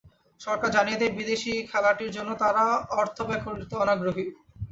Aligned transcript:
সরকার 0.41 0.69
জানিয়ে 0.71 0.99
দেয়, 1.01 1.13
বিদেশি 1.19 1.53
খেলাটির 1.71 2.11
জন্য 2.11 2.29
তারা 2.43 2.63
অর্থ 2.93 3.17
ব্যয় 3.27 3.41
করতে 3.45 3.73
অনাগ্রহী। 3.77 4.25